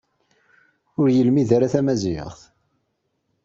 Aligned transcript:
Ur 0.99 1.07
yelmid 1.15 1.49
ara 1.55 1.73
tamaziɣt. 1.73 2.39